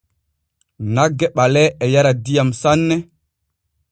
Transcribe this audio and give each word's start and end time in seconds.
Nagge 0.93 1.27
ɓalee 1.35 1.69
e 1.83 1.85
yara 1.93 2.11
diyam 2.25 2.49
sanne. 2.61 2.95